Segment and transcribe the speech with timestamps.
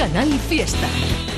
[0.00, 0.88] Canal Fiesta.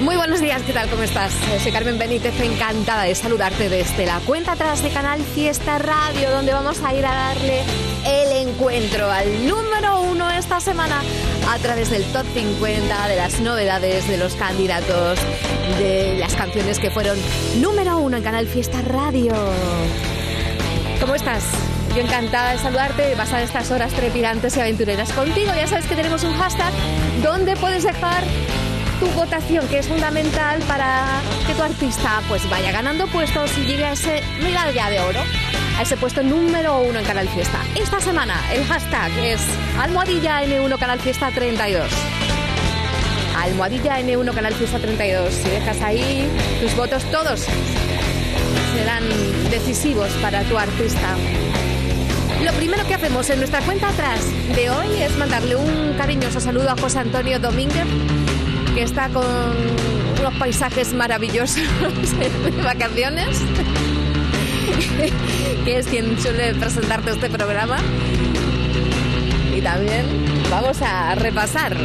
[0.02, 0.88] Muy buenos días, ¿qué tal?
[0.88, 1.32] ¿Cómo estás?
[1.64, 6.53] Soy Carmen Benítez, encantada de saludarte desde la cuenta atrás de Canal Fiesta Radio, donde
[6.53, 7.62] vamos a ir a darle
[8.06, 11.03] el encuentro al número uno esta semana
[11.51, 15.19] a través del top 50, de las novedades, de los candidatos,
[15.81, 17.19] de las canciones que fueron
[17.61, 19.35] número uno en Canal Fiesta Radio.
[21.01, 21.43] ¿Cómo estás?
[21.97, 25.53] Yo encantada de saludarte, de pasar estas horas trepidantes y aventureras contigo.
[25.55, 26.73] Ya sabes que tenemos un hashtag
[27.23, 28.25] donde puedes dejar
[29.03, 33.84] tu votación, que es fundamental para que tu artista pues vaya ganando puestos y llegue
[33.84, 35.18] a ese medalla de oro,
[35.77, 37.58] a ese puesto número uno en Canal Fiesta.
[37.74, 39.41] Esta semana el hashtag es
[39.80, 41.84] almohadilla N1 Canal Fiesta 32.
[43.36, 45.34] Almohadilla N1 Canal Fiesta 32.
[45.34, 46.28] Si dejas ahí
[46.60, 47.41] tus votos, todos
[48.72, 49.02] serán
[49.50, 51.16] decisivos para tu artista.
[52.44, 54.20] Lo primero que hacemos en nuestra cuenta atrás
[54.55, 57.86] de hoy es mandarle un cariñoso saludo a José Antonio Domínguez,
[58.74, 59.24] que está con
[60.20, 61.56] unos paisajes maravillosos
[62.18, 63.36] de vacaciones,
[65.64, 67.78] que es quien suele presentarte este programa.
[69.56, 70.06] Y también
[70.50, 71.77] vamos a repasar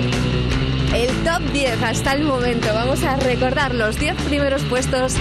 [0.93, 2.67] el top 10 hasta el momento.
[2.73, 5.15] Vamos a recordar los 10 primeros puestos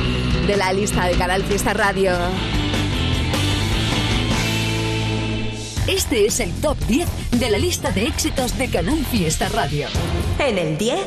[0.47, 2.13] de la lista de Canal Fiesta Radio.
[5.89, 9.89] Este es el top 10 de la lista de éxitos de Canal Fiesta Radio.
[10.39, 10.99] En el 10,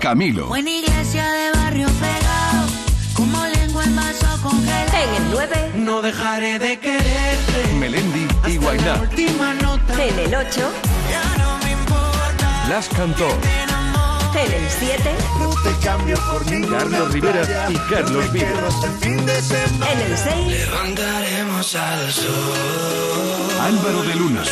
[0.00, 0.46] Camilo.
[0.48, 2.66] Buena iglesia de barrio pegado,
[3.14, 4.88] como lengua en vaso congelado.
[4.94, 7.72] en el 9, No dejaré de quererte.
[7.78, 8.94] Melendi y Guainá.
[9.16, 10.70] en el 8,
[11.10, 12.66] Ya no me importa.
[12.68, 13.28] Las cantó
[14.34, 17.70] en el 7, No te cambio por ninguna Carlos Rivera playa.
[17.70, 18.50] y Carlos me Vives.
[19.02, 22.28] en el 6, Levantaremos al sol.
[23.60, 24.42] Álvaro de Luna.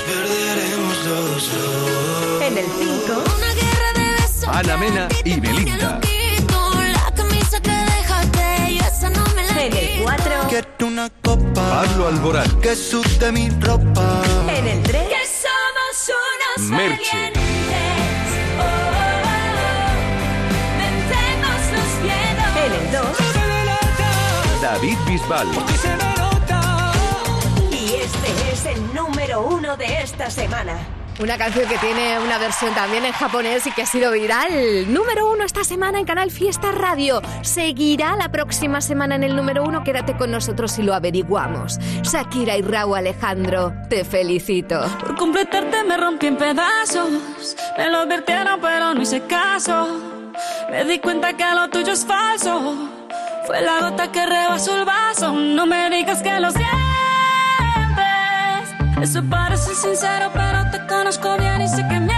[1.09, 4.49] En el 5, Una guerra de besos.
[4.49, 6.01] Ana Mena y Belinda.
[6.93, 11.85] La camisa que dejaste, yo esa no me la en el 4, Quiero una copa.
[11.85, 12.61] Pablo Alborán.
[12.61, 14.23] Que sude mi ropa.
[14.49, 16.11] en el 3, Que somos
[16.59, 17.17] unos Merche.
[17.17, 17.43] valientes.
[18.59, 18.67] Oh, oh,
[19.23, 19.97] oh.
[22.67, 25.47] En el 2, David Bisbal.
[27.71, 30.77] y este es el número 1 de esta semana.
[31.19, 34.93] Una canción que tiene una versión también en japonés y que ha sido viral.
[34.93, 37.23] Número uno esta semana en Canal Fiesta Radio.
[37.41, 39.83] Seguirá la próxima semana en el número uno.
[39.83, 41.79] Quédate con nosotros y lo averiguamos.
[42.03, 44.79] Shakira y Raúl Alejandro, te felicito.
[45.01, 47.57] Por completarte me rompí en pedazos.
[47.79, 49.89] Me lo advirtieron, pero no hice caso.
[50.71, 52.75] Me di cuenta que lo tuyo es falso.
[53.47, 55.33] Fue la gota que rebasó el vaso.
[55.33, 56.77] No me digas que lo sientes.
[59.01, 60.56] Eso parece sincero, pero
[61.07, 62.17] conozco bien y sé que mientes.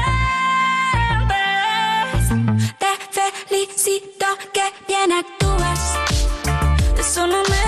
[2.78, 5.98] Te felicito que bien actúas.
[6.94, 7.67] De eso no me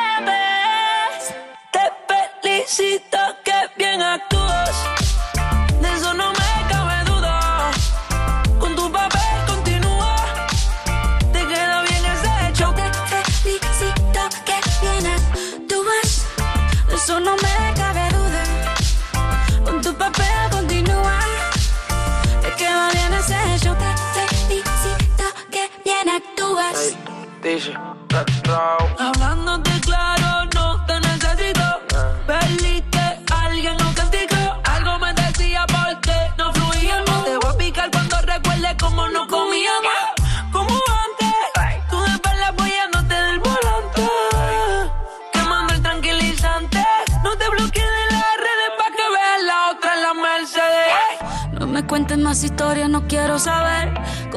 [1.71, 1.91] Te
[2.41, 4.40] felicito que bien actúas.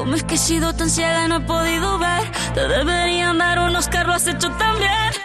[0.05, 2.31] Cómo es que he sido tan ciega y no he podido ver.
[2.53, 5.24] Te deberían dar unos carros has hecho también.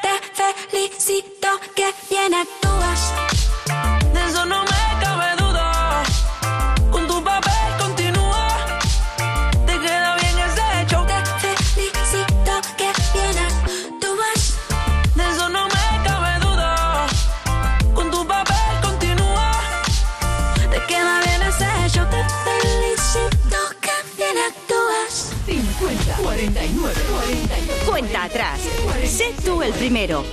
[29.50, 30.24] Tú el primero.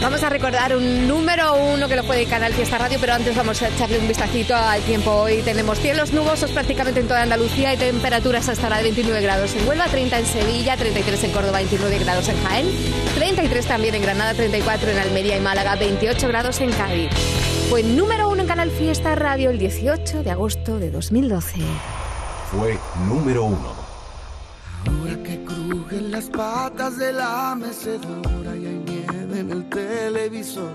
[0.00, 3.36] Vamos a recordar un número uno que lo fue de Canal Fiesta Radio, pero antes
[3.36, 5.10] vamos a echarle un vistacito al tiempo.
[5.10, 9.54] Hoy tenemos cielos nubosos prácticamente en toda Andalucía y temperaturas hasta ahora de 29 grados
[9.54, 12.66] en Huelva, 30 en Sevilla, 33 en Córdoba, 29 grados en Jaén,
[13.16, 17.10] 33 también en Granada, 34 en Almería y Málaga, 28 grados en Cádiz.
[17.68, 21.60] Fue número uno en Canal Fiesta Radio el 18 de agosto de 2012.
[22.50, 23.79] Fue número uno.
[26.20, 30.74] Las patas de la mecedora y hay nieve en el televisor.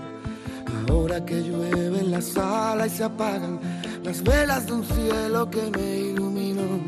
[0.90, 3.60] Ahora que llueve en la sala y se apagan
[4.02, 6.80] las velas de un cielo que me iluminó.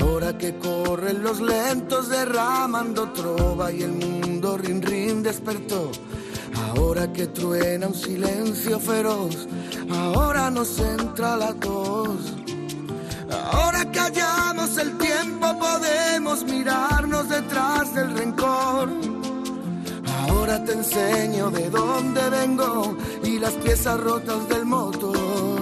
[0.00, 5.90] Ahora que corren los lentos derramando trova y el mundo rin rin despertó.
[6.68, 9.48] Ahora que truena un silencio feroz,
[9.90, 12.41] ahora nos entra la tos.
[13.32, 18.90] Ahora que hallamos el tiempo podemos mirarnos detrás del rencor.
[20.28, 25.60] Ahora te enseño de dónde vengo y las piezas rotas del motor.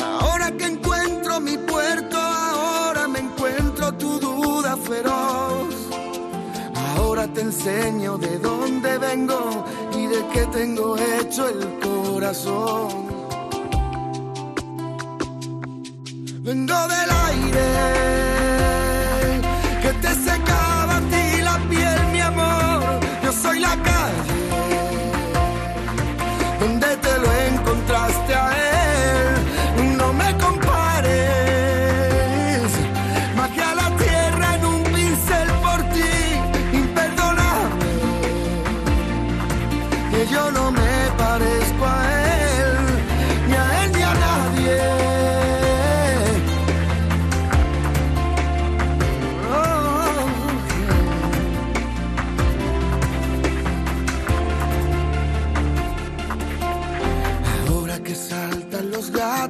[0.00, 5.74] Ahora que encuentro mi puerto, ahora me encuentro tu duda feroz.
[6.96, 9.64] Ahora te enseño de dónde vengo
[9.94, 13.17] y de qué tengo hecho el corazón.
[16.48, 17.66] Vengo del aire
[19.82, 20.77] que te secaba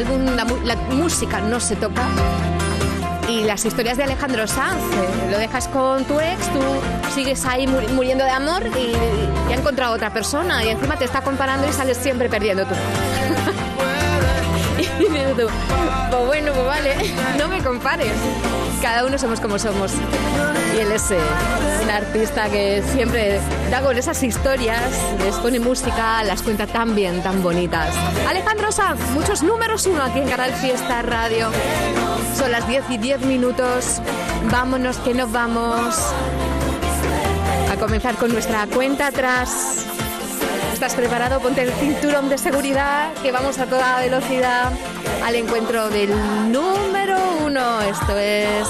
[0.00, 0.24] Álbum,
[0.64, 2.02] la, música no se toca.
[3.28, 6.60] Y las historias de Alejandro Sanz, eh, lo dejas con tu ex, tú
[7.14, 8.90] sigues ahí muri- muriendo de amor y,
[9.48, 12.74] y ha encontrado otra persona y encima te está comparando y sales siempre perdiendo tú.
[15.08, 15.46] dices tú,
[16.10, 16.96] pues bueno, pues vale,
[17.38, 18.12] no me compares.
[18.82, 19.92] Cada uno somos como somos.
[20.74, 21.18] Y él es eh,
[21.82, 23.40] un artista que siempre
[23.70, 24.82] da con esas historias,
[25.24, 27.94] les pone música, las cuenta tan bien, tan bonitas.
[28.28, 31.50] Alejandro Sanz, muchos números uno aquí en Canal Fiesta Radio.
[32.36, 34.00] Son las 10 y 10 minutos.
[34.50, 35.94] Vámonos que nos vamos
[37.70, 39.79] a comenzar con nuestra cuenta atrás.
[40.80, 41.40] ¿Estás preparado?
[41.40, 44.72] Ponte el cinturón de seguridad que vamos a toda velocidad
[45.22, 46.08] al encuentro del
[46.50, 47.82] número uno.
[47.82, 48.66] Esto es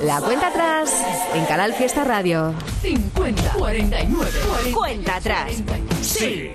[0.00, 1.04] la cuenta atrás
[1.34, 2.54] en Canal Fiesta Radio.
[2.80, 4.30] 50, 49.
[4.72, 5.52] Cuenta atrás.
[6.00, 6.52] Sí.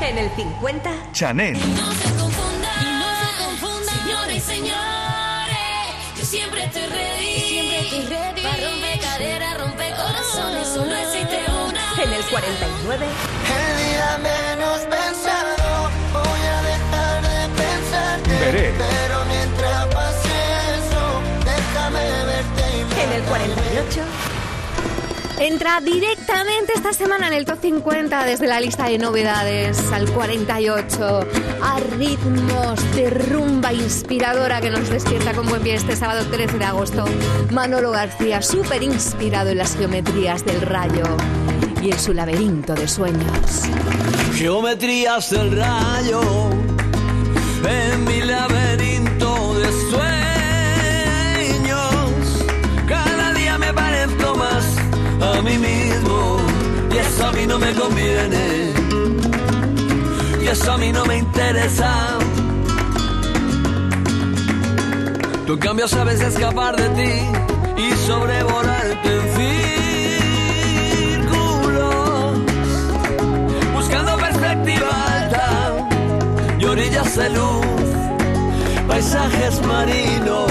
[0.00, 0.90] En el 50.
[1.12, 1.52] Chanel.
[1.52, 4.78] No se confundan, no se confundan, señores y señores.
[6.16, 8.42] Yo siempre estoy ready, siempre estoy ready.
[8.42, 9.73] Para romper cadera, romper.
[12.30, 13.06] 49.
[13.06, 18.30] El día menos pensado, voy a dejar de pensarte.
[18.30, 18.74] Veré.
[18.78, 20.28] Pero mientras pase
[20.78, 24.00] eso, déjame verte y En el 48.
[25.40, 31.20] Entra directamente esta semana en el top 50 desde la lista de novedades al 48
[31.60, 36.64] a ritmos de rumba inspiradora que nos despierta con buen pie este sábado 13 de
[36.64, 37.04] agosto.
[37.50, 41.04] Manolo García, súper inspirado en las geometrías del rayo
[41.84, 43.68] y en su laberinto de sueños.
[44.34, 46.22] Geometrías del rayo
[47.68, 49.70] en mi laberinto de
[51.50, 51.82] sueños.
[52.88, 54.64] Cada día me parezco más
[55.20, 56.38] a mí mismo
[56.90, 58.72] y eso a mí no me conviene.
[60.42, 62.18] Y eso a mí no me interesa.
[65.46, 67.28] Tú cambio sabes escapar de ti
[67.76, 69.63] y sobrevolarte en círculos
[77.12, 77.88] de luz,
[78.88, 80.50] paisajes marinos.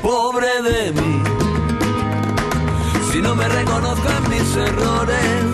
[0.00, 1.22] Pobre de mí,
[3.12, 5.44] si no me reconozco en mis errores.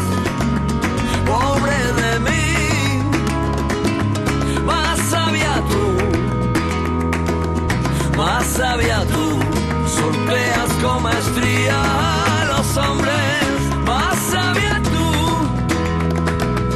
[1.27, 2.45] Pobre de mí,
[4.65, 5.91] más sabia tú
[8.17, 9.39] más sabia tú,
[9.97, 11.30] sorteas con maestría
[12.47, 13.45] los hombres,
[13.87, 15.13] más sabia tú,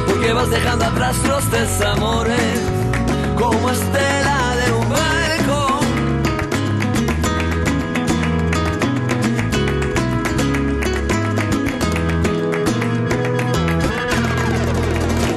[0.07, 2.61] porque vas dejando atrás los desamores,
[3.35, 5.79] como estela de un barco.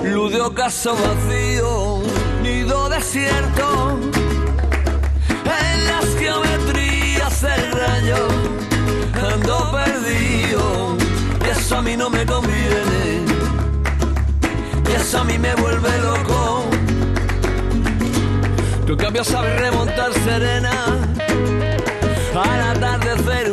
[0.05, 2.01] Luz de ocaso vacío,
[2.43, 3.88] nido desierto
[9.71, 10.97] perdido.
[11.45, 13.25] Y eso a mí no me conviene.
[14.89, 16.65] Y eso a mí me vuelve loco.
[18.87, 20.73] En cambio sabes remontar serena.
[22.35, 23.53] Al atardecer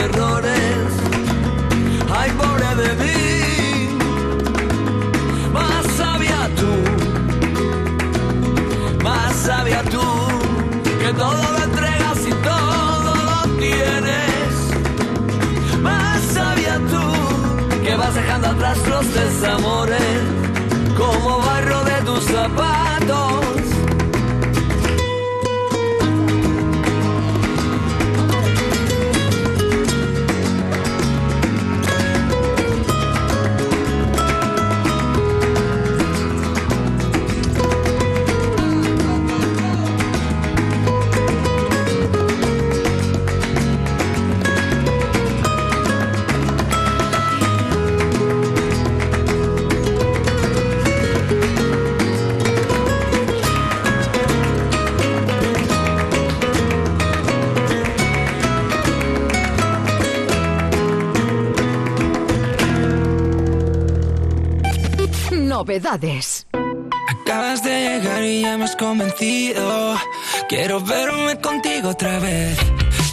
[0.00, 0.59] errores.
[67.08, 69.96] Acabas de llegar y ya me has convencido.
[70.48, 72.58] Quiero verme contigo otra vez.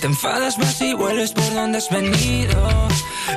[0.01, 2.87] Te enfadas más y vuelves por donde has venido.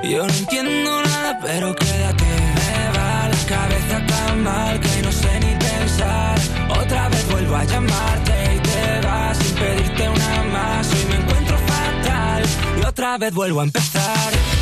[0.02, 2.24] Yo no entiendo nada, pero quédate.
[2.24, 6.38] Me va la cabeza tan mal que no sé ni pensar.
[6.82, 10.92] Otra vez vuelvo a llamarte y te vas sin pedirte una más.
[10.92, 12.42] Hoy me encuentro fatal
[12.80, 14.59] y otra vez vuelvo a empezar.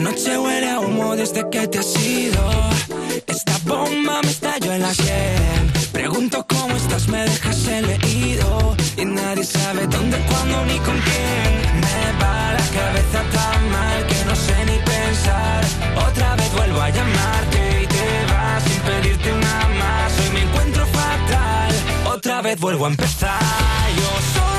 [0.00, 2.42] noche huele a humo desde que te has ido.
[3.26, 5.72] Esta bomba me estalló en la sien.
[5.92, 7.90] Pregunto cómo estás, me dejas el.
[8.96, 11.80] Y nadie sabe dónde, cuándo ni con quién.
[11.84, 15.64] Me va la cabeza tan mal que no sé ni pensar.
[16.08, 20.12] Otra vez vuelvo a llamarte y te vas sin pedirte una más.
[20.20, 21.72] Hoy me encuentro fatal.
[22.14, 23.40] Otra vez vuelvo a empezar.
[23.96, 24.49] Yo soy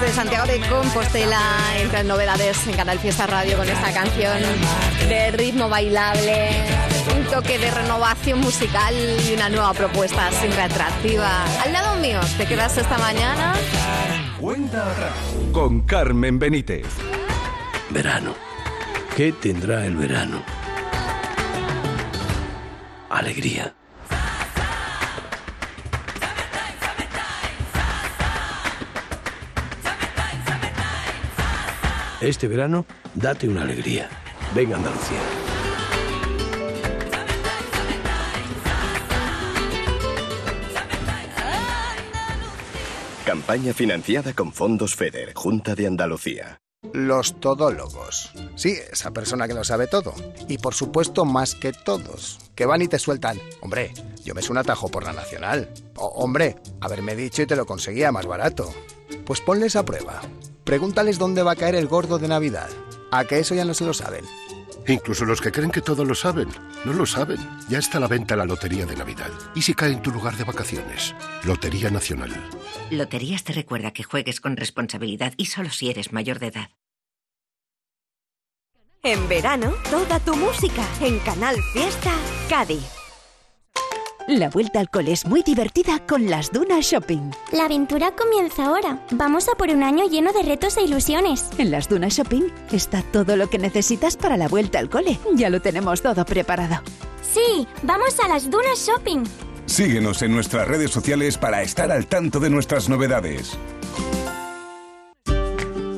[0.00, 1.40] desde Santiago de Compostela,
[1.78, 4.36] entra en novedades en Canal Fiesta Radio con esta canción
[5.08, 6.50] de ritmo bailable,
[7.16, 11.44] un toque de renovación musical y una nueva propuesta siempre atractiva.
[11.62, 13.54] Al lado mío, ¿te quedas esta mañana?
[14.38, 15.14] Cuenta atrás
[15.52, 16.86] con Carmen Benítez.
[17.88, 18.34] Verano.
[19.16, 20.42] ¿Qué tendrá el verano?
[23.08, 23.74] Alegría.
[32.20, 34.08] Este verano, date una alegría.
[34.54, 35.20] Venga Andalucía.
[43.26, 46.58] Campaña financiada con fondos FEDER, Junta de Andalucía.
[46.94, 48.32] Los todólogos.
[48.54, 50.14] Sí, esa persona que lo sabe todo.
[50.48, 52.38] Y por supuesto, más que todos.
[52.54, 53.38] Que van y te sueltan.
[53.60, 53.92] Hombre,
[54.24, 55.68] yo me un atajo por la nacional.
[55.96, 58.72] O, hombre, haberme dicho y te lo conseguía más barato.
[59.26, 60.22] Pues ponles a prueba.
[60.66, 62.68] Pregúntales dónde va a caer el gordo de Navidad.
[63.12, 64.24] A que eso ya no se lo saben.
[64.88, 66.48] Incluso los que creen que todo lo saben,
[66.84, 67.38] no lo saben.
[67.68, 69.30] Ya está a la venta la Lotería de Navidad.
[69.54, 71.14] ¿Y si cae en tu lugar de vacaciones?
[71.44, 72.32] Lotería Nacional.
[72.90, 76.70] Loterías te recuerda que juegues con responsabilidad y solo si eres mayor de edad.
[79.04, 82.12] En verano, toda tu música en Canal Fiesta
[82.48, 83.05] Cádiz.
[84.26, 87.30] La vuelta al cole es muy divertida con las Dunas Shopping.
[87.52, 89.00] La aventura comienza ahora.
[89.12, 91.48] Vamos a por un año lleno de retos e ilusiones.
[91.58, 95.16] En las Dunas Shopping está todo lo que necesitas para la vuelta al cole.
[95.34, 96.82] Ya lo tenemos todo preparado.
[97.22, 99.22] Sí, vamos a las Dunas Shopping.
[99.66, 103.56] Síguenos en nuestras redes sociales para estar al tanto de nuestras novedades.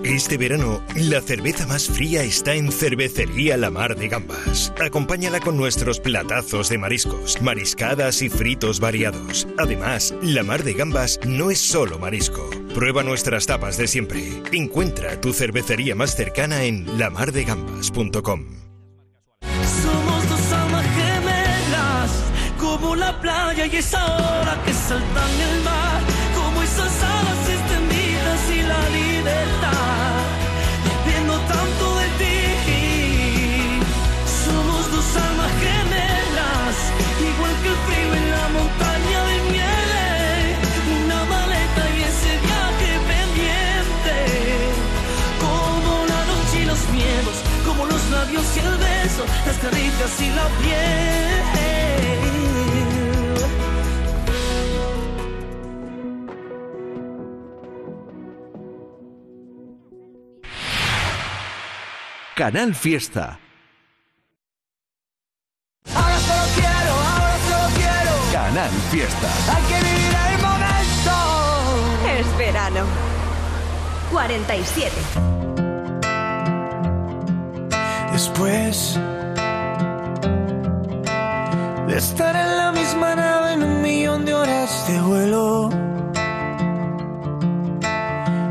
[0.09, 4.73] Este verano, la cerveza más fría está en Cervecería La Mar de Gambas.
[4.83, 9.47] Acompáñala con nuestros platazos de mariscos, mariscadas y fritos variados.
[9.59, 12.49] Además, La Mar de Gambas no es solo marisco.
[12.75, 14.23] Prueba nuestras tapas de siempre.
[14.51, 18.47] Encuentra tu cervecería más cercana en lamardegambas.com.
[19.83, 22.11] Somos dos almas gemelas,
[22.59, 26.01] como la playa y esa hora que saltan el mar,
[26.35, 29.98] como esas alas extendidas y la libertad.
[48.29, 51.29] Labios y el beso, las caricias y la piel.
[62.35, 63.41] Canal Fiesta.
[65.93, 68.33] Ahora solo quiero, ahora solo quiero.
[68.33, 69.29] Canal Fiesta.
[69.57, 71.13] Hay que vivir el momento.
[72.17, 72.85] Es verano.
[74.13, 75.68] 47.
[78.19, 78.99] Después
[81.87, 85.69] de estar en la misma nave en un millón de horas de vuelo,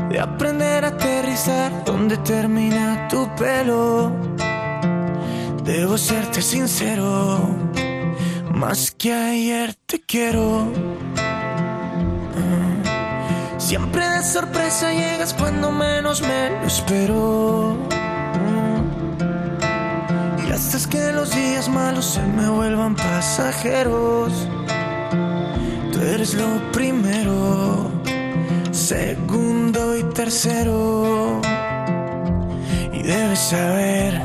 [0.08, 4.10] de aprender a aterrizar donde termina tu pelo,
[5.64, 7.38] debo serte sincero,
[8.54, 10.72] más que ayer te quiero.
[13.58, 17.76] Siempre de sorpresa llegas cuando menos me lo espero
[20.78, 24.32] haces que los días malos se me vuelvan pasajeros.
[25.92, 27.90] Tú eres lo primero,
[28.70, 31.40] segundo y tercero.
[32.92, 34.22] Y debes saber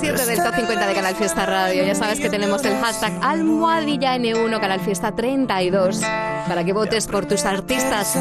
[0.00, 1.84] 37 del top 50 de Canal Fiesta Radio.
[1.84, 7.26] Ya sabes que tenemos el hashtag almohadilla N1 Canal Fiesta 32 para que votes por
[7.26, 8.18] tus artistas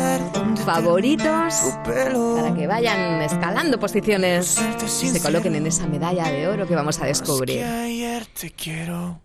[0.65, 4.61] favoritos, para que vayan escalando posiciones
[5.01, 7.65] y se coloquen en esa medalla de oro que vamos a descubrir.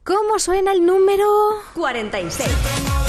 [0.04, 1.26] ¿Cómo suena el número
[1.74, 3.07] 46?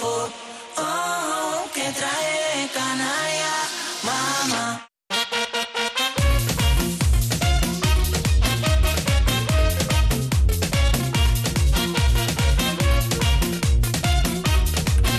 [0.00, 3.68] oh, que trae de Canarias,
[4.02, 4.88] mamá.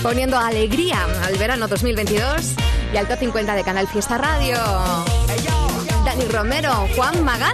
[0.02, 2.54] Poniendo alegría al verano 2022
[2.92, 4.56] y al top 50 de Canal Fiesta Radio.
[6.04, 7.52] Dani Romero, Juan Magán.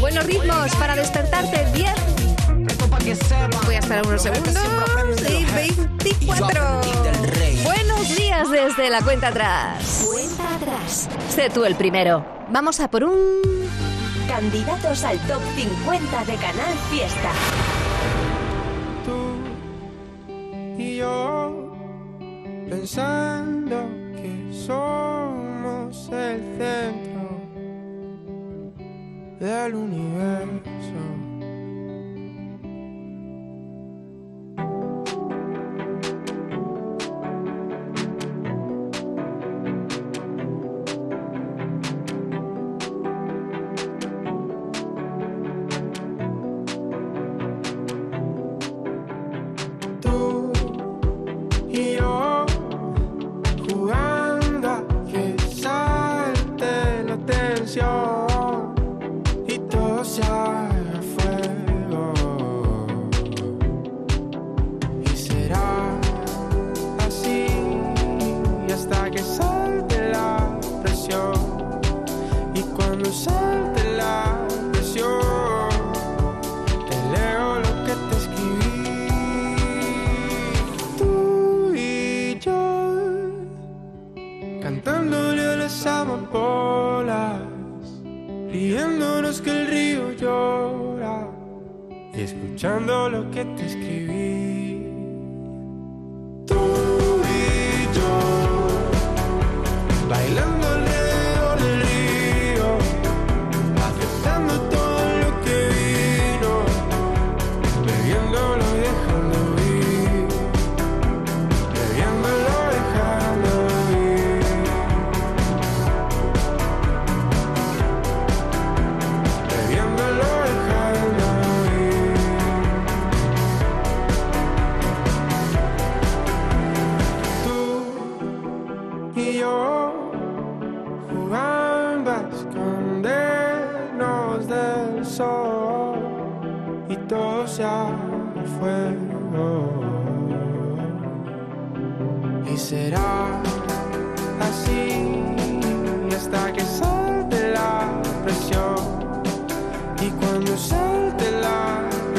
[0.00, 1.64] Buenos ritmos para despertarte.
[1.72, 1.90] 10.
[2.68, 3.61] Esto para que sepa
[3.92, 4.54] pasar algunos segundos.
[5.26, 5.46] Sí,
[6.02, 6.80] 24.
[7.64, 10.08] Buenos días desde la cuenta atrás.
[10.10, 11.08] Cuenta atrás.
[11.28, 12.24] Sé tú el primero.
[12.50, 13.42] Vamos a por un...
[14.28, 17.30] Candidatos al top 50 de Canal Fiesta.
[19.04, 19.36] Tú
[20.80, 21.74] y yo
[22.70, 27.42] pensando que somos el centro
[29.38, 31.21] del universo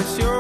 [0.04, 0.33] la presión,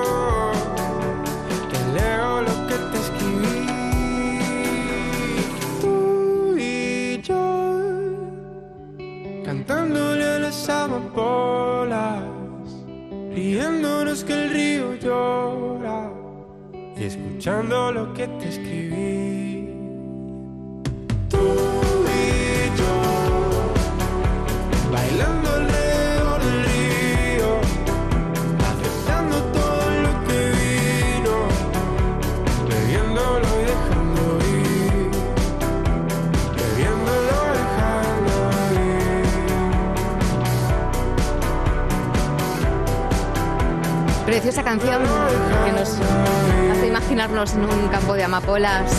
[47.51, 48.89] en un campo de amapolas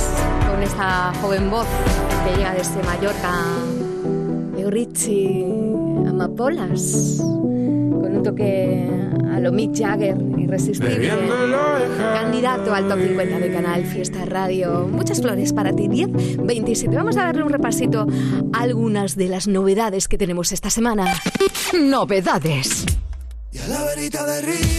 [0.50, 1.66] con esta joven voz
[2.26, 3.32] que llega desde Mallorca.
[4.54, 5.46] Leo Richie,
[6.06, 8.86] amapolas, con un toque
[9.34, 11.10] a lo Mick Jagger, irresistible.
[11.96, 14.88] Candidato al top 50 de Canal Fiesta Radio.
[14.92, 16.94] Muchas flores para ti, 10, 27.
[16.94, 18.06] Vamos a darle un repasito
[18.52, 21.06] a algunas de las novedades que tenemos esta semana.
[21.72, 22.84] Novedades.
[23.52, 24.73] Y a la verita de río,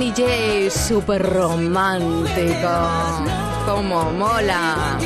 [0.00, 2.70] Danny súper romántico.
[3.66, 4.96] Como mola.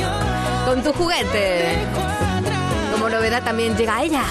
[0.65, 1.75] Con tu juguete.
[2.93, 4.23] Como novedad también llega ella.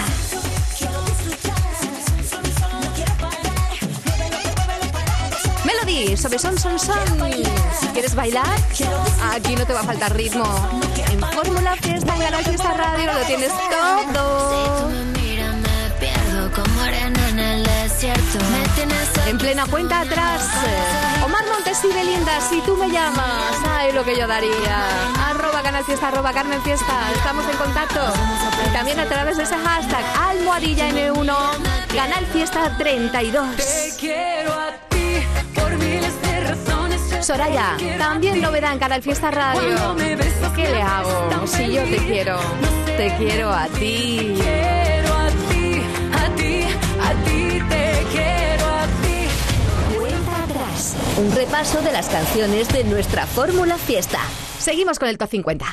[5.67, 6.97] Melody, sobre son, son, son.
[7.93, 8.59] ¿Quieres bailar?
[9.35, 10.47] Aquí no te va a faltar ritmo.
[11.11, 13.53] En Fórmula Fiesta, en Fiesta Radio lo tienes
[14.15, 14.95] todo.
[17.95, 18.39] Desierto.
[19.27, 20.49] En plena cuenta atrás,
[21.25, 24.87] Omar Montes y Belinda, si tú me llamas, ay, lo que yo daría.
[25.29, 28.01] Arroba Canal Fiesta, arroba Carmen Fiesta, estamos en contacto.
[28.67, 31.37] Y también a través de ese hashtag, almohadilla N1,
[31.95, 33.57] Canal Fiesta 32.
[33.57, 35.23] Te quiero a ti
[35.55, 37.01] por miles de razones.
[37.25, 39.97] Soraya, también novedad en Canal Fiesta Radio.
[40.57, 41.47] ¿Qué le hago?
[41.47, 42.39] Si yo te quiero,
[42.97, 44.35] te quiero a ti.
[51.17, 54.19] Un repaso de las canciones de nuestra Fórmula Fiesta.
[54.59, 55.65] Seguimos con el top 50.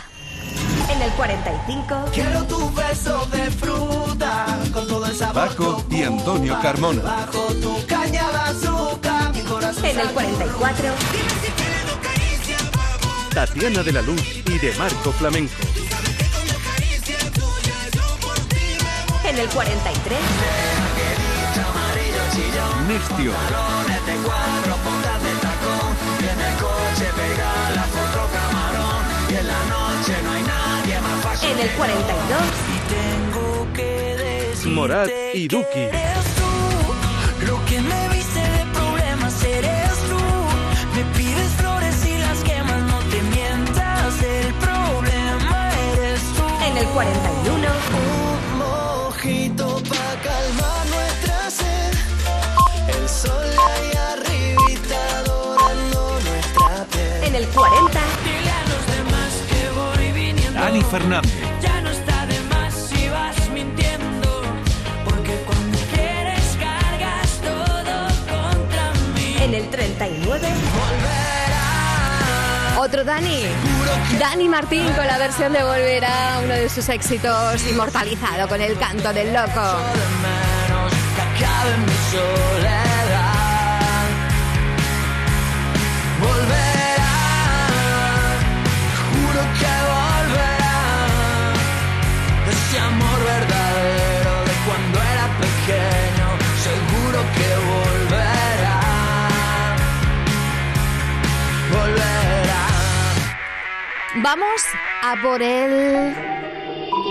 [0.94, 2.06] En el 45.
[2.14, 5.48] Quiero tu beso de fruta con todo el sabor.
[5.48, 7.02] Paco y Antonio Carmona.
[7.02, 9.84] Bajo tu caña de azúcar, mi corazón.
[9.86, 10.94] En el 44.
[13.34, 15.54] Tatiana de la Luz y de Marco Flamenco.
[19.24, 20.20] En el 43.
[22.88, 23.32] Nestio.
[31.62, 32.42] El 42.
[32.90, 34.72] Tengo que decir.
[34.72, 35.80] Morat y Duki.
[35.80, 40.22] Eres tú, lo que me viste de problemas eres tú.
[40.96, 44.22] Me pides flores y las quemas, no te mientas.
[44.24, 46.44] El problema eres tú.
[46.68, 47.68] En el 41.
[48.02, 51.94] Un mojito pa' calmar nuestra sed.
[52.98, 57.24] El sol ahí arribita dorando nuestra piel.
[57.24, 58.00] En el 40.
[58.26, 60.60] Dile a los demás que voy viniendo.
[60.60, 61.51] Dani Fernández.
[69.42, 70.48] En el 39.
[72.78, 73.44] Otro Dani.
[74.20, 79.12] Dani Martín con la versión de Volverá, uno de sus éxitos inmortalizado con el canto
[79.14, 79.62] del loco.
[104.24, 104.62] Vamos
[105.02, 106.16] a por él.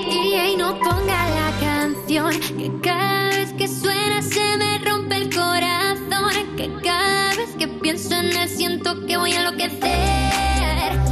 [0.08, 6.56] DJ no ponga la canción que cada vez que suena se me rompe el corazón
[6.56, 11.09] que cada vez que pienso en él siento que voy a enloquecer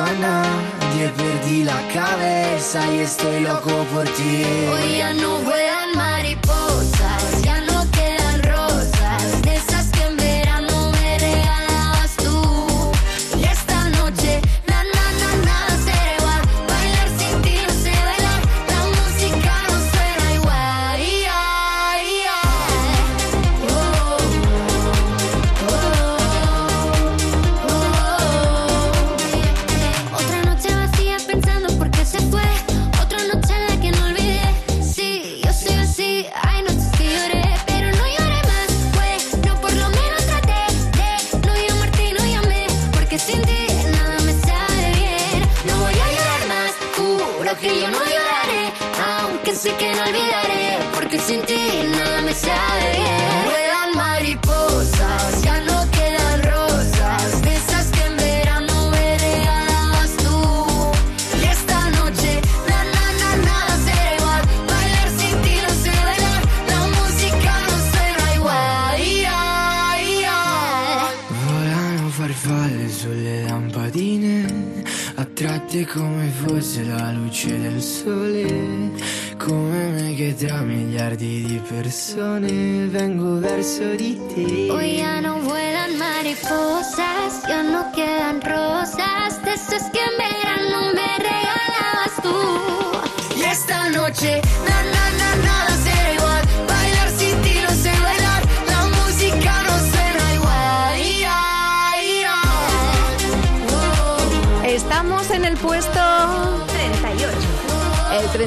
[0.00, 4.44] a nadie, perdí la cabeza y estoy loco por ti.
[4.72, 5.71] Hoy ya no vuelan mariposas,
[47.80, 48.72] yo no lloraré,
[49.20, 51.61] aunque sé que no olvidaré, porque sin ti
[80.46, 84.72] tra miliardi di persone vengo verso di te.
[84.72, 91.10] Hoy ya no vuelan mariposas, ya no quedan rosas, de esas que en verano me
[91.28, 93.38] regalabas tú.
[93.38, 94.40] Y esta noche,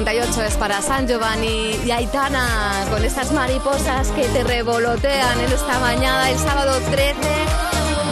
[0.06, 5.80] 38 es para San Giovanni y Aitana con estas mariposas que te revolotean en esta
[5.80, 7.18] mañana, el sábado 13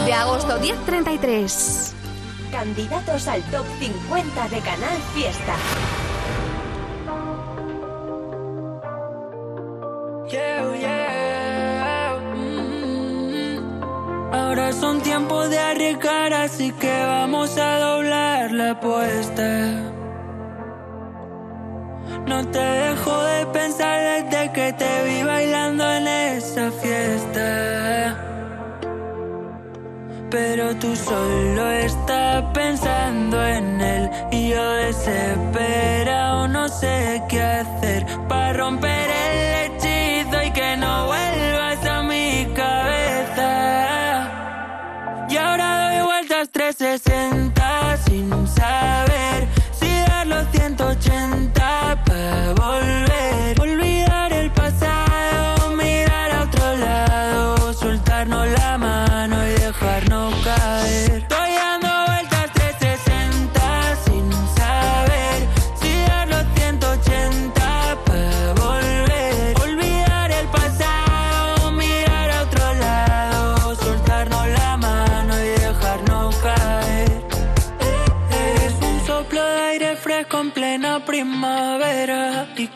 [0.05, 1.93] de agosto, 10.33.
[2.51, 5.55] Candidatos al top 50 de Canal Fiesta.
[10.29, 12.19] Yeah, yeah.
[12.35, 13.59] Mm.
[14.33, 19.94] Ahora son tiempos de arriesgar, así que vamos a doblar la apuesta.
[22.27, 28.17] No te dejo de pensar desde que te vi bailando en esa fiesta.
[30.31, 38.53] Pero tú solo estás pensando en él y yo desesperado no sé qué hacer para
[38.53, 43.47] romper el hechizo y que no vuelvas a mi cabeza.
[45.29, 47.54] Y ahora doy vueltas 360
[52.55, 53.14] volver.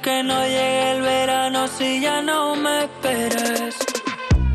[0.09, 3.75] Que no llegue el verano si ya no me esperas.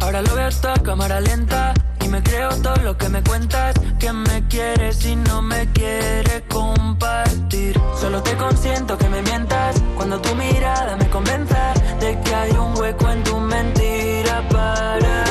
[0.01, 1.73] Ahora lo veo todo cámara lenta
[2.05, 3.73] y me creo todo lo que me cuentas.
[4.01, 7.81] Que me quieres y no me quieres compartir.
[8.01, 12.77] Solo te consiento que me mientas cuando tu mirada me convenza de que hay un
[12.77, 15.24] hueco en tu mentira para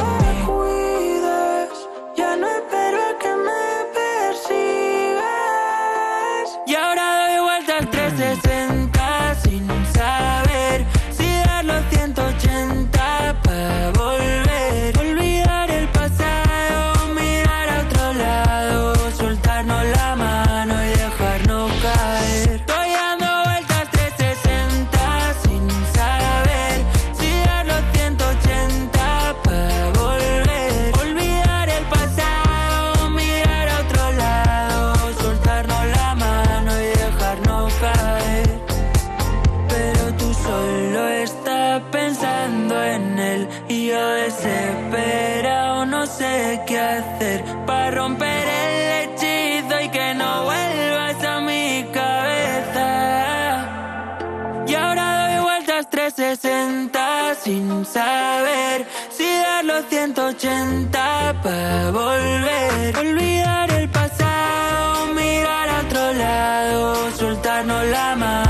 [56.35, 62.97] 60 sin saber si dar los 180 para volver.
[62.97, 68.42] Olvidar el pasado, mirar a otro lado, soltarnos la mano.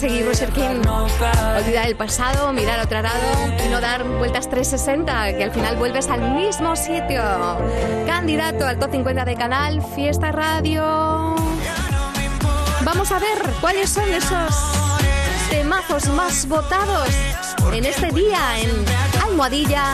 [0.00, 0.80] Y Roger King.
[1.58, 3.20] Olvidar el pasado, mirar otro lado
[3.64, 7.22] y no dar vueltas 360, que al final vuelves al mismo sitio.
[8.06, 11.34] Candidato al top 50 de canal, Fiesta Radio.
[12.84, 14.54] Vamos a ver cuáles son esos
[15.50, 17.08] temazos más votados
[17.72, 18.70] en este día en
[19.22, 19.84] Almohadilla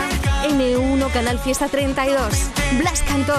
[0.43, 2.17] N1 Canal Fiesta 32.
[2.77, 3.35] Blas cantó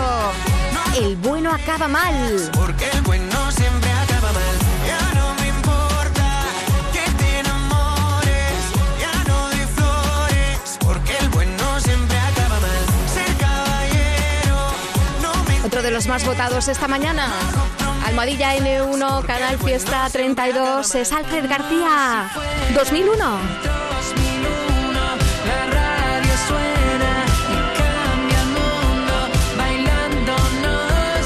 [0.98, 2.50] El bueno acaba mal.
[2.54, 3.29] Porque el bueno
[15.70, 17.30] Otro de los más votados esta mañana.
[18.04, 22.28] Almohadilla N1 Canal Fiesta 32 es Alfred García
[22.74, 23.14] 2001.
[23.14, 23.40] 2001,
[25.46, 29.14] la radio suena y cambia el mundo
[29.56, 31.22] bailándonos,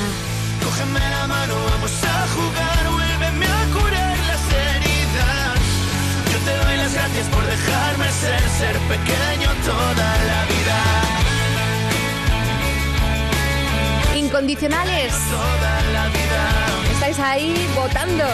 [0.65, 5.61] Cógeme la mano, vamos a jugar, vuélveme a curar las heridas.
[6.33, 11.12] Yo te doy las gracias por dejarme ser, ser pequeño toda la vida.
[14.33, 15.13] Incondicionales.
[16.91, 18.25] Estáis ahí votando.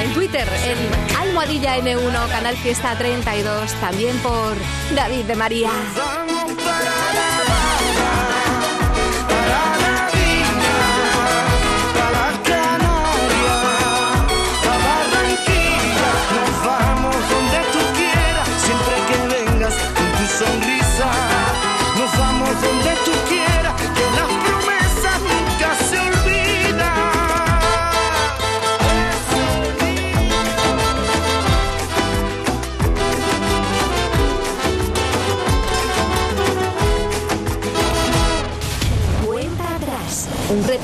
[0.00, 4.56] En Twitter, en Almohadilla N1, Canal Fiesta 32, también por
[4.96, 5.70] David de María.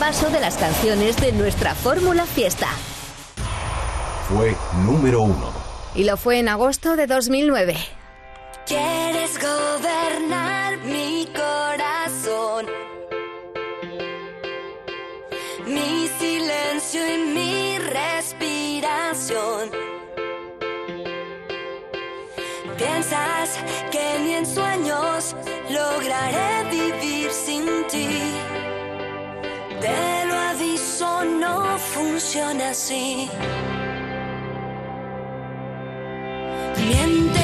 [0.01, 2.69] Repaso de las canciones de nuestra Fórmula Fiesta.
[4.31, 5.53] Fue número uno.
[5.95, 7.77] Y lo fue en agosto de 2009.
[8.65, 12.67] Quieres gobernar mi corazón,
[15.67, 19.71] mi silencio y mi respiración.
[22.79, 23.59] Piensas
[23.91, 25.37] que ni en sueños
[25.69, 28.33] lograré vivir sin ti.
[29.81, 33.31] Te lo aviso, no funciona así.
[36.89, 37.40] Mientes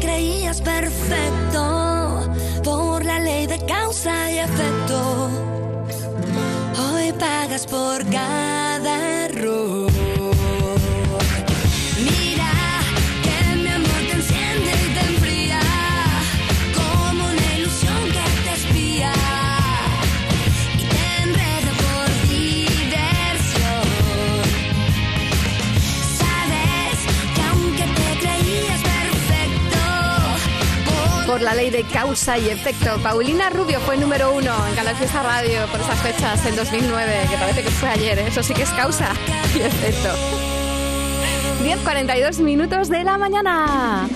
[0.00, 2.30] creías perfecto
[2.64, 5.30] por la ley de causa y efecto.
[6.92, 8.67] Hoy pagas por cada
[31.40, 32.98] la ley de causa y efecto.
[33.02, 37.36] Paulina Rubio fue número uno en Canal Fiesta Radio por esas fechas en 2009, que
[37.36, 38.18] parece que fue ayer.
[38.18, 38.26] ¿eh?
[38.28, 39.12] Eso sí que es causa
[39.54, 40.08] y efecto.
[41.64, 44.08] 10.42 minutos de la mañana.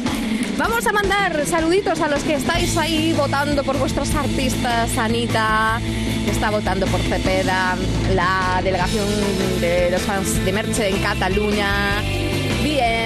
[0.56, 4.96] Vamos a mandar saluditos a los que estáis ahí votando por vuestros artistas.
[4.96, 5.80] Anita
[6.30, 7.76] está votando por Cepeda,
[8.14, 9.06] la delegación
[9.60, 12.00] de los fans de Merche en Cataluña.
[12.62, 13.01] Bien.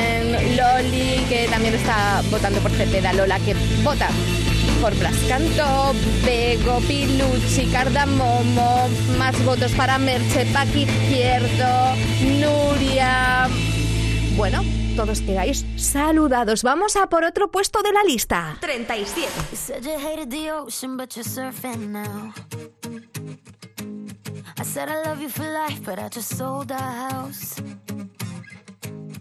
[0.77, 4.11] Que también está votando por Cepeda, Lola, que vota
[4.83, 13.49] por Brascanto, Bego, Pilucci, Cardamomo, más votos para Merche, Pac Izquierdo, Nuria.
[14.37, 14.62] Bueno,
[14.97, 16.62] todos quedáis saludados.
[16.62, 18.59] Vamos a por otro puesto de la lista.
[18.61, 19.33] 37.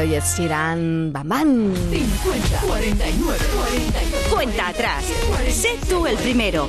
[0.00, 1.74] hoy es Irán Bambán.
[1.90, 4.14] 50, 49, 49.
[4.30, 5.04] Cuenta atrás.
[5.50, 6.68] Sé tú el primero.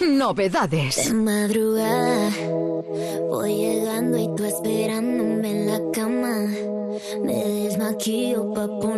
[0.00, 1.08] Novedades.
[1.08, 2.30] De madrugada
[3.28, 6.46] voy llegando y tú esperándome en la cama.
[7.24, 8.97] Me desmaquillo pa' poner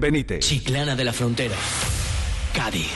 [0.00, 0.40] Benítez.
[0.40, 1.56] Chiclana de la Frontera.
[2.52, 2.92] Cádiz.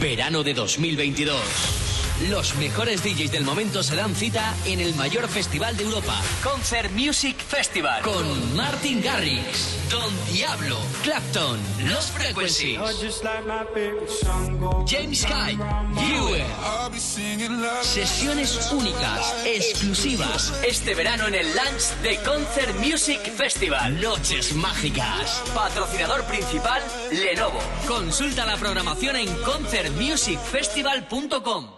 [0.00, 1.87] Verano de 2022.
[2.26, 6.90] Los mejores DJs del momento se dan cita en el mayor festival de Europa, Concert
[6.90, 12.80] Music Festival, con Martin Garrix, Don Diablo, Clapton, Los Frequencies,
[14.84, 15.62] James Hype,
[15.94, 16.44] Viewer.
[17.82, 24.00] Sesiones únicas, exclusivas, este verano en el launch de Concert Music Festival.
[24.00, 25.40] Noches mágicas.
[25.54, 27.60] Patrocinador principal, Lenovo.
[27.86, 31.77] Consulta la programación en concertmusicfestival.com.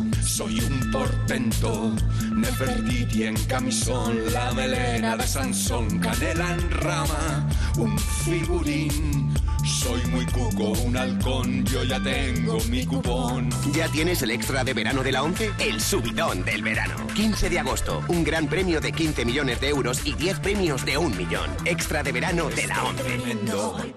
[0.21, 1.93] soy un portento.
[2.33, 7.47] Nefertiti en camisón, la melena de Sansón, canela en rama,
[7.77, 9.33] un figurín.
[9.65, 13.49] Soy muy cuco, un halcón, yo ya tengo mi cupón.
[13.73, 15.51] ¿Ya tienes el extra de verano de la 11?
[15.59, 16.95] El subidón del verano.
[17.15, 20.97] 15 de agosto, un gran premio de 15 millones de euros y 10 premios de
[20.97, 21.49] un millón.
[21.65, 23.19] Extra de verano de la 11.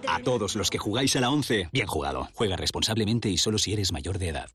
[0.06, 2.28] A todos los que jugáis a la 11, bien jugado.
[2.34, 4.50] Juega responsablemente y solo si eres mayor de edad.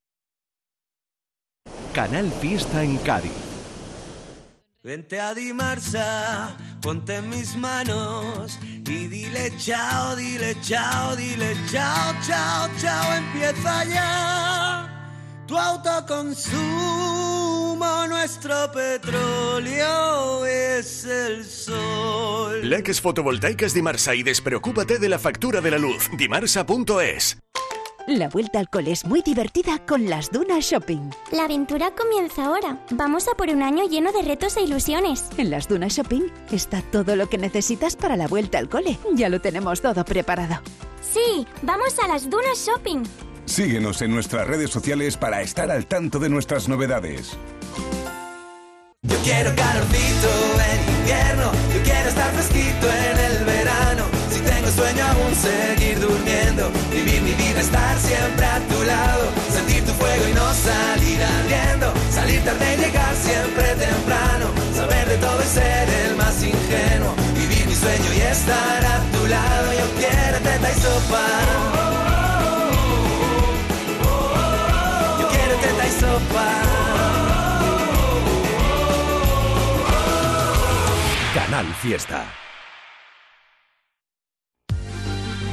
[1.92, 3.32] Canal Fiesta en Cádiz.
[4.82, 12.68] Vente a Dimarsa, ponte en mis manos y dile chao, dile chao, dile chao, chao,
[12.80, 14.90] chao, empieza ya
[15.50, 16.56] tu autoconsumo,
[18.08, 22.60] nuestro petróleo es el sol.
[22.62, 26.08] Leques fotovoltaicas Dimarsa y despreocúpate de la factura de la luz.
[26.16, 27.36] Dimarsa.es.
[28.10, 31.10] La vuelta al cole es muy divertida con las Dunas Shopping.
[31.30, 32.84] La aventura comienza ahora.
[32.90, 35.26] Vamos a por un año lleno de retos e ilusiones.
[35.38, 38.98] En las Dunas Shopping está todo lo que necesitas para la vuelta al cole.
[39.14, 40.60] Ya lo tenemos todo preparado.
[41.00, 43.04] Sí, vamos a las Dunas Shopping.
[43.44, 47.38] Síguenos en nuestras redes sociales para estar al tanto de nuestras novedades.
[49.02, 50.28] Yo quiero calorcito
[50.72, 54.04] en invierno, yo quiero estar fresquito en el verano.
[54.30, 56.09] Si tengo sueño aún seguir durmiendo,
[56.92, 61.92] vivir mi vida, estar siempre a tu lado, sentir tu fuego y no salir ardiendo,
[62.12, 67.66] salir tarde y llegar siempre temprano, saber de todo y ser el más ingenuo, vivir
[67.66, 71.26] mi sueño y estar a tu lado, yo quiero teta y sopa.
[75.20, 76.46] Yo quiero teta y sopa.
[81.34, 82.24] Canal Fiesta.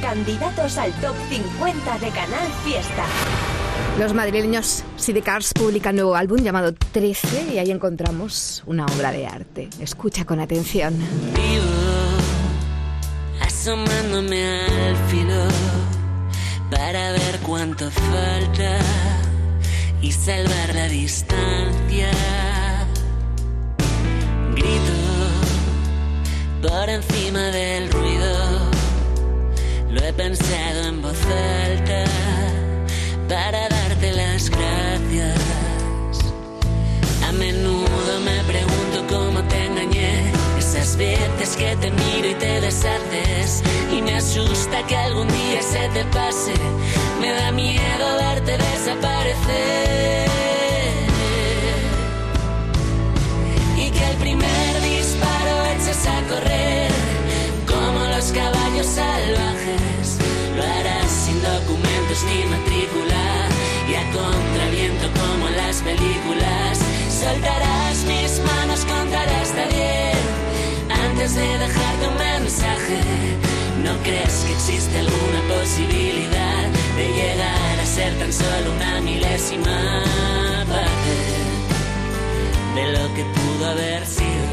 [0.08, 3.04] Candidatos al top 50 de Canal Fiesta.
[3.98, 9.68] Los madrileños Sidecars publican nuevo álbum llamado 13 y ahí encontramos una obra de arte.
[9.78, 10.94] Escucha con atención.
[13.42, 15.46] asomándome al filo
[16.70, 18.78] para ver cuánto falta
[20.00, 22.10] y salvar la distancia.
[24.54, 24.98] Grito
[26.62, 28.57] por encima del ruido,
[30.00, 32.04] lo he pensado en voz alta
[33.28, 35.38] para darte las gracias.
[37.26, 43.62] A menudo me pregunto cómo te engañé, esas veces que te miro y te deshaces,
[43.92, 46.54] y me asusta que algún día se te pase,
[47.20, 48.77] me da miedo verte desaparecer.
[71.34, 73.00] De dejarte un mensaje.
[73.84, 80.02] ¿No crees que existe alguna posibilidad de llegar a ser tan solo una milésima
[80.68, 81.16] parte
[82.74, 84.47] de lo que pudo haber sido?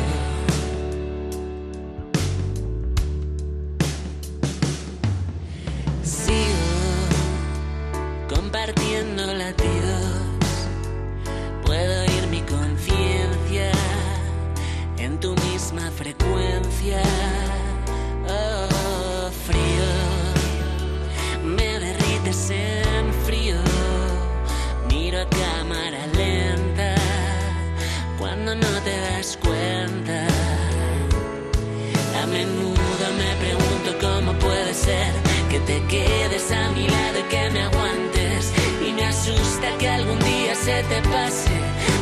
[35.66, 38.52] Te quedes a mi lado y que me aguantes.
[38.86, 41.50] Y me asusta que algún día se te pase.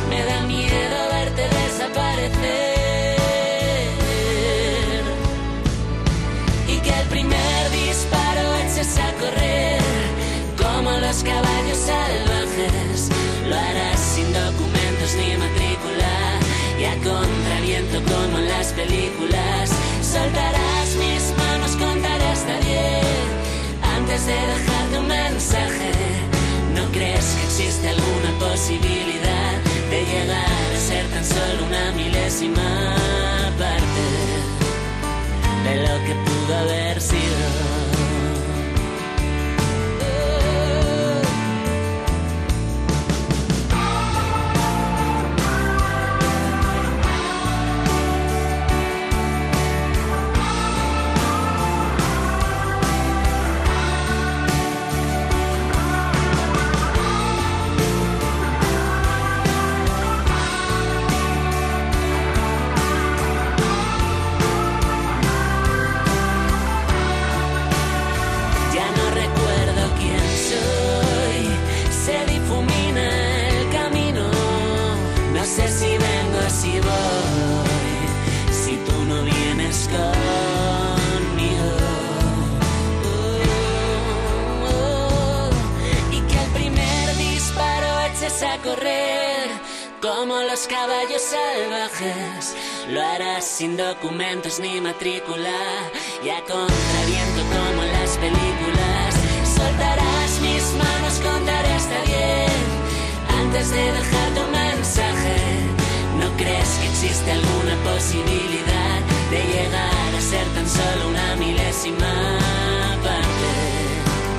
[0.08, 2.74] Me da miedo verte desaparecer.
[6.66, 9.80] y que el primer disparo eches a correr
[10.56, 13.10] como los caballos salvajes.
[13.48, 16.14] Lo harás sin documentos ni matrícula
[16.80, 19.70] y a contraviento como en las películas.
[20.02, 23.33] Soltarás mis manos, contaré hasta diez
[24.22, 25.90] de dejarte un mensaje.
[26.72, 29.54] ¿No crees que existe alguna posibilidad
[29.90, 32.94] de llegar a ser tan solo una milésima
[33.58, 34.23] parte?
[94.54, 95.90] Documentos ni matrícula
[96.24, 99.14] y a contraviento como en las películas.
[99.44, 102.52] Soltarás mis manos, contaré hasta diez
[103.40, 105.36] antes de dejarte un mensaje.
[106.20, 109.00] ¿No crees que existe alguna posibilidad
[109.30, 112.83] de llegar a ser tan solo una milésima?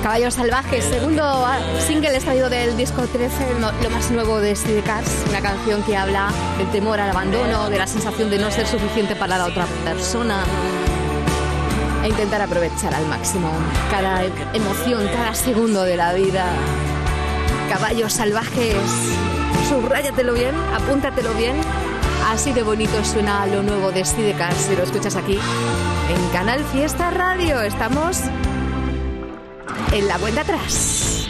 [0.06, 4.80] Caballos Salvajes, segundo ah, single extraído del disco 13, no- lo más nuevo de Steve
[4.82, 6.28] Cars, una canción que habla
[6.58, 10.44] del temor al abandono, de la sensación de no ser suficiente para la otra persona
[12.04, 13.50] e intentar aprovechar al máximo
[13.90, 14.22] cada
[14.54, 16.44] emoción, cada segundo de la vida.
[17.68, 18.76] Caballos Salvajes,
[19.68, 21.56] subráyatelo bien, apúntatelo bien.
[22.30, 26.62] Así de bonito suena lo nuevo de Steve Cars si lo escuchas aquí en Canal
[26.72, 27.60] Fiesta Radio.
[27.60, 28.20] Estamos
[29.92, 31.26] en la cuenta atrás.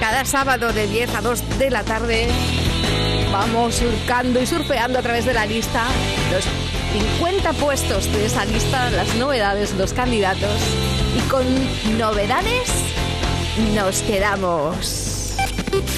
[0.00, 2.28] Cada sábado de 10 a 2 de la tarde
[3.32, 5.84] vamos surcando y surfeando a través de la lista
[6.32, 6.44] los
[7.18, 10.60] 50 puestos de esa lista, las novedades, los candidatos.
[11.16, 11.44] Y con
[11.98, 12.70] novedades
[13.74, 15.34] nos quedamos.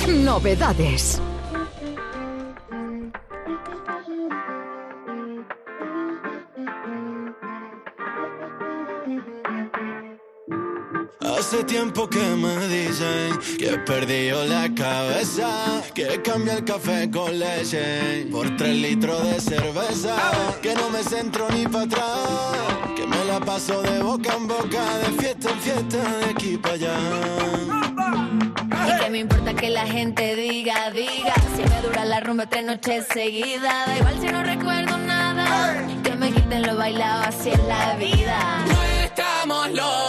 [0.09, 1.21] Novedades.
[11.53, 17.39] hace tiempo que me dicen que he perdido la cabeza, que cambia el café con
[17.39, 20.17] leche por tres litros de cerveza,
[20.63, 22.29] que no me centro ni para atrás,
[22.97, 26.75] que me la paso de boca en boca, de fiesta en fiesta, de aquí para
[26.75, 26.97] allá.
[28.89, 32.65] Y que me importa que la gente diga, diga Si me dura la rumba tres
[32.65, 37.63] noches seguidas Da igual si no recuerdo nada Que me quiten lo bailado, así es
[37.65, 40.02] la vida No estamos locos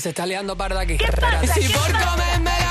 [0.00, 0.98] se está liando parda aquí.